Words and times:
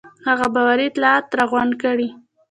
هغه 0.27 0.47
باوري 0.55 0.85
اطلاعات 0.89 1.25
راغونډ 1.37 1.73
کړي. 1.83 2.07